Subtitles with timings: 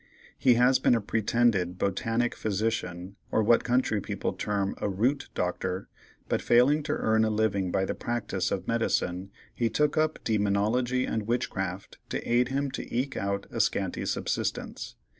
[0.35, 5.89] He has been a pretended "botanic physician," or what country people term a "root doctor;"
[6.27, 11.05] but failing to earn a living by the practice of medicine, he took up "Demonology
[11.05, 14.95] and Witchcraft" to aid him to eke out a scanty subsistence.